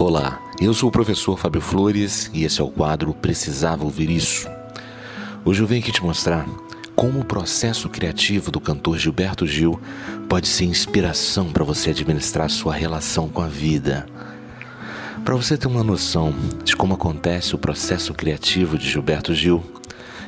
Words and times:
Olá, 0.00 0.40
eu 0.60 0.72
sou 0.72 0.90
o 0.90 0.92
professor 0.92 1.36
Fábio 1.36 1.60
Flores 1.60 2.30
e 2.32 2.44
esse 2.44 2.60
é 2.60 2.64
o 2.64 2.70
quadro 2.70 3.12
Precisava 3.12 3.82
Ouvir 3.82 4.08
Isso. 4.08 4.48
Hoje 5.44 5.60
eu 5.60 5.66
venho 5.66 5.82
aqui 5.82 5.90
te 5.90 6.04
mostrar 6.04 6.46
como 6.94 7.18
o 7.18 7.24
processo 7.24 7.88
criativo 7.88 8.52
do 8.52 8.60
cantor 8.60 8.96
Gilberto 8.96 9.44
Gil 9.44 9.80
pode 10.28 10.46
ser 10.46 10.66
inspiração 10.66 11.50
para 11.50 11.64
você 11.64 11.90
administrar 11.90 12.48
sua 12.48 12.72
relação 12.72 13.28
com 13.28 13.42
a 13.42 13.48
vida. 13.48 14.06
Para 15.24 15.34
você 15.34 15.58
ter 15.58 15.66
uma 15.66 15.82
noção 15.82 16.32
de 16.62 16.76
como 16.76 16.94
acontece 16.94 17.56
o 17.56 17.58
processo 17.58 18.14
criativo 18.14 18.78
de 18.78 18.88
Gilberto 18.88 19.34
Gil, 19.34 19.64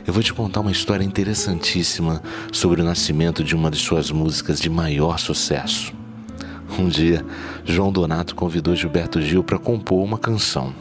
eu 0.05 0.13
vou 0.13 0.21
te 0.21 0.35
contar 0.35 0.63
uma 0.63 0.73
história 0.73 1.05
interessantíssima 1.05 2.21
sobre 2.51 2.83
o 2.83 2.85
nascimento 2.85 3.45
de 3.45 3.55
uma 3.55 3.71
de 3.71 3.79
suas 3.79 4.11
músicas 4.11 4.59
de 4.59 4.69
maior 4.69 5.17
sucesso. 5.21 6.00
Um 6.79 6.89
dia, 6.89 7.25
João 7.65 7.93
Donato 7.93 8.35
convidou 8.35 8.75
Gilberto 8.75 9.21
Gil 9.21 9.43
para 9.43 9.59
compor 9.59 10.03
uma 10.03 10.19
canção. 10.19 10.75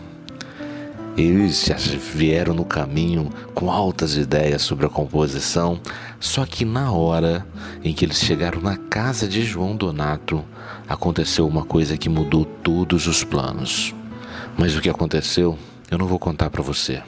Eles 1.18 1.66
já 1.66 1.76
vieram 1.76 2.54
no 2.54 2.64
caminho 2.64 3.30
com 3.54 3.70
altas 3.70 4.16
ideias 4.16 4.62
sobre 4.62 4.86
a 4.86 4.90
composição, 4.90 5.82
só 6.20 6.46
que 6.46 6.64
na 6.64 6.92
hora 6.92 7.46
em 7.84 7.94
que 7.94 8.06
eles 8.06 8.20
chegaram 8.20 8.62
na 8.62 8.78
casa 8.78 9.28
de 9.28 9.42
João 9.42 9.76
Donato, 9.76 10.46
aconteceu 10.88 11.46
uma 11.46 11.66
coisa 11.66 11.98
que 11.98 12.08
mudou 12.08 12.46
todos 12.46 13.06
os 13.06 13.24
planos. 13.24 13.94
Mas 14.58 14.76
o 14.76 14.82
que 14.82 14.90
aconteceu, 14.90 15.58
eu 15.92 15.98
não 15.98 16.08
vou 16.08 16.20
contar 16.20 16.50
para 16.50 16.64
você. 16.64 17.04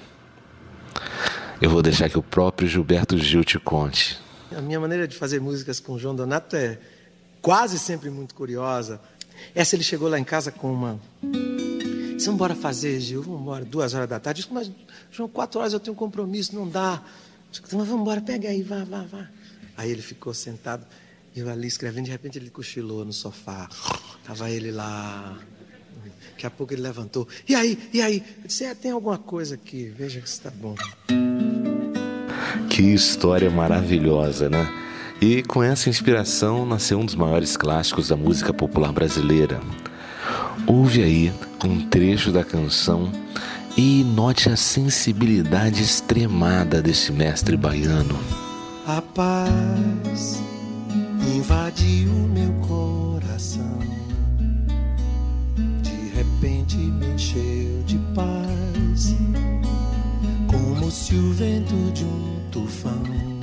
Eu 1.62 1.70
vou 1.70 1.82
deixar 1.82 2.10
que 2.10 2.20
o 2.20 2.24
próprio 2.24 2.68
Gilberto 2.68 3.18
Gil 3.18 3.44
te 3.44 3.60
conte. 3.60 4.20
A 4.56 4.62
minha 4.62 4.80
maneira 4.80 5.08
de 5.08 5.16
fazer 5.16 5.40
músicas 5.40 5.80
com 5.80 5.98
João 5.98 6.16
Donato 6.16 6.56
é 6.56 6.80
quase 7.42 7.80
sempre 7.80 8.10
muito 8.10 8.36
curiosa. 8.36 9.02
Essa 9.56 9.76
ele 9.76 9.84
chegou 9.84 10.08
lá 10.08 10.20
em 10.20 10.24
casa 10.24 10.52
com 10.52 10.72
uma. 10.72 11.00
Vamos 11.22 12.28
embora 12.28 12.54
fazer, 12.54 13.00
Gil, 13.00 13.24
vamos 13.24 13.42
embora, 13.42 13.66
duas 13.66 13.94
horas 13.96 14.08
da 14.08 14.20
tarde. 14.20 14.42
Disse, 14.42 14.54
mas, 14.54 14.72
João, 15.12 15.28
quatro 15.28 15.60
horas 15.60 15.74
eu 15.74 15.80
tenho 15.80 15.94
um 15.94 15.98
compromisso, 15.98 16.56
não 16.56 16.70
dá. 16.70 17.02
Disse, 17.50 17.64
mas 17.64 17.88
vamos 17.88 18.02
embora, 18.02 18.22
pega 18.22 18.50
aí, 18.50 18.62
vá, 18.62 18.84
vá, 18.84 19.04
vá. 19.04 19.28
Aí 19.76 19.90
ele 19.90 20.04
ficou 20.04 20.32
sentado, 20.34 20.86
eu 21.36 21.50
ali 21.50 21.68
escrevendo, 21.68 22.06
de 22.06 22.12
repente 22.12 22.38
ele 22.38 22.52
cochilou 22.52 23.04
no 23.04 23.12
sofá. 23.12 23.68
Estava 24.20 24.52
ele 24.52 24.72
lá. 24.72 25.36
Daqui 26.30 26.46
a 26.46 26.52
pouco 26.52 26.74
ele 26.74 26.84
levantou. 26.84 27.28
E 27.48 27.56
aí, 27.56 27.90
e 27.92 28.02
aí? 28.02 28.24
Eu 28.42 28.48
disse, 28.48 28.66
é, 28.66 28.76
tem 28.76 28.92
alguma 28.92 29.18
coisa 29.18 29.56
aqui, 29.56 29.86
veja 29.86 30.22
que 30.22 30.30
está 30.30 30.52
bom. 30.52 30.76
Que 32.70 32.84
história 32.84 33.50
maravilhosa, 33.50 34.48
né? 34.48 34.81
E 35.22 35.44
com 35.44 35.62
essa 35.62 35.88
inspiração 35.88 36.66
nasceu 36.66 37.00
um 37.00 37.06
dos 37.06 37.14
maiores 37.14 37.56
clássicos 37.56 38.08
da 38.08 38.18
música 38.18 38.52
popular 38.52 38.92
brasileira. 38.92 39.62
Ouve 40.66 41.04
aí 41.04 41.32
um 41.64 41.88
trecho 41.88 42.32
da 42.32 42.44
canção 42.44 43.12
e 43.78 44.04
note 44.04 44.50
a 44.50 44.56
sensibilidade 44.56 45.84
extremada 45.84 46.82
desse 46.82 47.12
mestre 47.12 47.56
baiano. 47.56 48.20
A 48.88 49.00
paz 49.00 50.42
invadiu 51.36 52.12
meu 52.12 52.52
coração. 52.68 53.78
De 55.84 56.18
repente 56.18 56.78
me 56.78 57.14
encheu 57.14 57.84
de 57.86 58.00
paz, 58.16 59.16
como 60.48 60.90
se 60.90 61.14
o 61.14 61.32
vento 61.32 61.92
de 61.94 62.06
um 62.06 62.40
tufão 62.50 63.41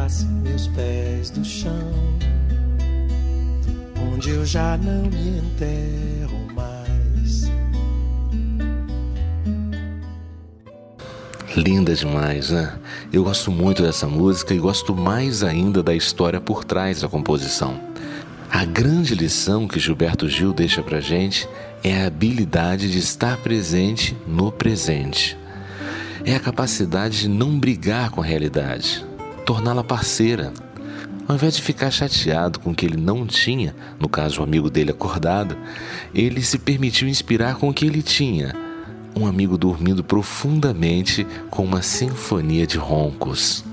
arrancasse 0.00 0.24
meus 0.26 0.66
pés 0.68 1.30
do 1.30 1.44
chão, 1.44 1.92
onde 4.12 4.30
eu 4.30 4.46
já 4.46 4.76
não 4.78 5.02
me 5.02 5.38
enterro 5.38 6.46
mais. 6.54 7.50
Linda 11.56 11.94
demais, 11.94 12.50
né? 12.50 12.78
Eu 13.12 13.24
gosto 13.24 13.50
muito 13.50 13.82
dessa 13.82 14.06
música 14.06 14.54
e 14.54 14.58
gosto 14.58 14.94
mais 14.94 15.42
ainda 15.42 15.82
da 15.82 15.94
história 15.94 16.40
por 16.40 16.64
trás 16.64 17.00
da 17.00 17.08
composição. 17.08 17.78
A 18.50 18.64
grande 18.64 19.14
lição 19.14 19.68
que 19.68 19.78
Gilberto 19.78 20.28
Gil 20.28 20.52
deixa 20.52 20.82
pra 20.82 21.00
gente 21.00 21.48
é 21.84 22.02
a 22.02 22.06
habilidade 22.06 22.90
de 22.90 22.98
estar 22.98 23.36
presente 23.38 24.16
no 24.26 24.50
presente. 24.50 25.36
É 26.24 26.34
a 26.34 26.40
capacidade 26.40 27.20
de 27.20 27.28
não 27.28 27.58
brigar 27.58 28.10
com 28.10 28.20
a 28.20 28.24
realidade, 28.24 29.04
torná-la 29.50 29.82
parceira. 29.82 30.52
Ao 31.26 31.34
invés 31.34 31.56
de 31.56 31.62
ficar 31.62 31.90
chateado 31.90 32.60
com 32.60 32.70
o 32.70 32.74
que 32.74 32.86
ele 32.86 32.96
não 32.96 33.26
tinha, 33.26 33.74
no 33.98 34.08
caso 34.08 34.40
o 34.40 34.44
amigo 34.44 34.70
dele 34.70 34.92
acordado, 34.92 35.58
ele 36.14 36.40
se 36.40 36.56
permitiu 36.56 37.08
inspirar 37.08 37.56
com 37.56 37.68
o 37.68 37.74
que 37.74 37.84
ele 37.84 38.00
tinha. 38.00 38.54
Um 39.16 39.26
amigo 39.26 39.58
dormindo 39.58 40.04
profundamente 40.04 41.26
com 41.50 41.64
uma 41.64 41.82
sinfonia 41.82 42.64
de 42.64 42.78
roncos. 42.78 43.64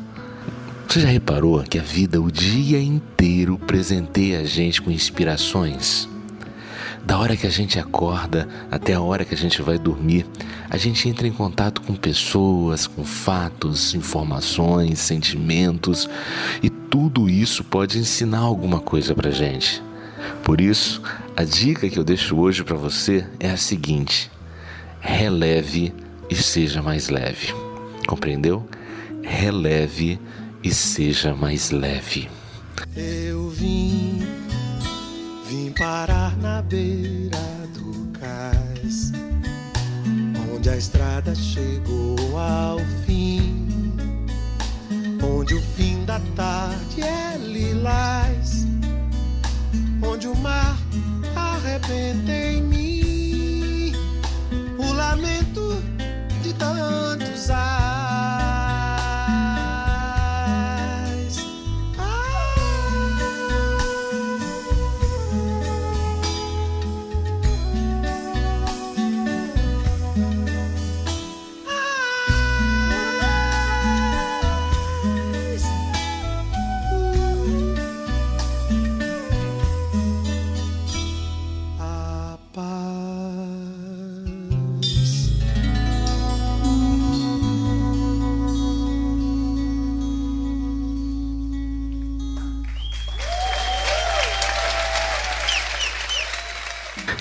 Você 0.87 1.01
já 1.01 1.09
reparou 1.09 1.61
que 1.61 1.77
a 1.77 1.83
vida 1.83 2.19
o 2.19 2.31
dia 2.31 2.81
inteiro 2.81 3.59
presenteia 3.59 4.39
a 4.39 4.43
gente 4.43 4.81
com 4.81 4.89
inspirações? 4.89 6.09
Da 7.05 7.17
hora 7.17 7.35
que 7.35 7.47
a 7.47 7.49
gente 7.49 7.79
acorda 7.79 8.47
até 8.69 8.93
a 8.93 9.01
hora 9.01 9.25
que 9.25 9.33
a 9.33 9.37
gente 9.37 9.61
vai 9.61 9.77
dormir, 9.77 10.25
a 10.69 10.77
gente 10.77 11.07
entra 11.07 11.27
em 11.27 11.31
contato 11.31 11.81
com 11.81 11.95
pessoas, 11.95 12.85
com 12.87 13.03
fatos, 13.03 13.93
informações, 13.93 14.99
sentimentos 14.99 16.09
e 16.61 16.69
tudo 16.69 17.29
isso 17.29 17.63
pode 17.63 17.97
ensinar 17.97 18.39
alguma 18.39 18.79
coisa 18.79 19.15
pra 19.15 19.31
gente. 19.31 19.81
Por 20.43 20.61
isso, 20.61 21.01
a 21.35 21.43
dica 21.43 21.89
que 21.89 21.99
eu 21.99 22.03
deixo 22.03 22.37
hoje 22.37 22.63
para 22.63 22.75
você 22.75 23.25
é 23.39 23.49
a 23.49 23.57
seguinte: 23.57 24.31
releve 24.99 25.93
e 26.29 26.35
seja 26.35 26.81
mais 26.81 27.09
leve. 27.09 27.53
Compreendeu? 28.07 28.67
Releve 29.21 30.19
e 30.63 30.73
seja 30.73 31.35
mais 31.35 31.71
leve. 31.71 32.29
Eu 32.95 33.49
vim, 33.49 34.25
vim 35.47 35.71
parar 35.71 36.35
na 36.37 36.61
beira 36.61 37.39
do 37.73 38.11
cais, 38.19 39.13
onde 40.53 40.69
a 40.69 40.75
estrada 40.75 41.33
chegou 41.33 42.37
ao 42.37 42.79
fim, 43.05 43.65
onde 45.23 45.53
o 45.53 45.61
fim 45.61 46.03
da 46.03 46.19
tarde 46.35 47.01
é 47.01 47.37
lilás, 47.37 48.67
onde 50.03 50.27
o 50.27 50.35
mar 50.35 50.77
arrebenta 51.33 52.31
em 52.31 52.61
mim, 52.61 53.93
o 54.77 54.91
lamento 54.91 55.81
de 56.43 56.53
tantos 56.55 57.49
ais. 57.49 57.66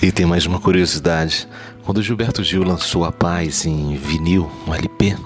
E 0.01 0.11
tem 0.11 0.27
mais 0.27 0.45
uma 0.45 0.59
curiosidade. 0.59 1.47
Quando 1.83 2.03
Gilberto 2.03 2.43
Gil 2.43 2.63
lançou 2.63 3.03
A 3.03 3.11
Paz 3.11 3.65
em 3.65 3.95
vinil, 3.95 4.49
um 4.67 4.73
LP, 4.73 5.17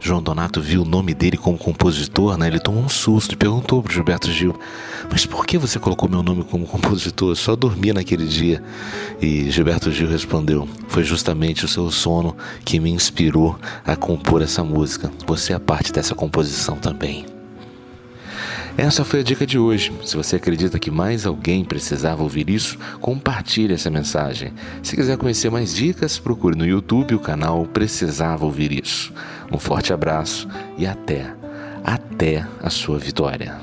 João 0.00 0.20
Donato 0.20 0.60
viu 0.60 0.82
o 0.82 0.84
nome 0.84 1.14
dele 1.14 1.36
como 1.36 1.56
compositor, 1.56 2.36
né? 2.36 2.48
Ele 2.48 2.58
tomou 2.58 2.82
um 2.82 2.88
susto 2.88 3.34
e 3.34 3.36
perguntou 3.36 3.80
pro 3.80 3.92
Gilberto 3.92 4.30
Gil: 4.32 4.58
Mas 5.08 5.24
por 5.24 5.46
que 5.46 5.56
você 5.56 5.78
colocou 5.78 6.08
meu 6.08 6.22
nome 6.22 6.42
como 6.42 6.66
compositor? 6.66 7.30
Eu 7.30 7.36
só 7.36 7.54
dormia 7.54 7.94
naquele 7.94 8.26
dia. 8.26 8.60
E 9.22 9.48
Gilberto 9.52 9.92
Gil 9.92 10.08
respondeu: 10.08 10.68
Foi 10.88 11.04
justamente 11.04 11.64
o 11.64 11.68
seu 11.68 11.88
sono 11.90 12.36
que 12.64 12.80
me 12.80 12.90
inspirou 12.90 13.56
a 13.86 13.94
compor 13.94 14.42
essa 14.42 14.64
música. 14.64 15.12
Você 15.28 15.52
é 15.52 15.58
parte 15.60 15.92
dessa 15.92 16.14
composição 16.14 16.76
também. 16.76 17.37
Essa 18.78 19.04
foi 19.04 19.18
a 19.18 19.22
dica 19.24 19.44
de 19.44 19.58
hoje. 19.58 19.92
Se 20.04 20.16
você 20.16 20.36
acredita 20.36 20.78
que 20.78 20.88
mais 20.88 21.26
alguém 21.26 21.64
precisava 21.64 22.22
ouvir 22.22 22.48
isso, 22.48 22.78
compartilhe 23.00 23.74
essa 23.74 23.90
mensagem. 23.90 24.52
Se 24.84 24.94
quiser 24.94 25.18
conhecer 25.18 25.50
mais 25.50 25.74
dicas, 25.74 26.16
procure 26.16 26.56
no 26.56 26.64
YouTube 26.64 27.16
o 27.16 27.18
canal 27.18 27.66
Precisava 27.66 28.44
Ouvir 28.44 28.70
Isso. 28.70 29.12
Um 29.50 29.58
forte 29.58 29.92
abraço 29.92 30.48
e 30.76 30.86
até, 30.86 31.26
até 31.82 32.46
a 32.62 32.70
sua 32.70 33.00
vitória. 33.00 33.58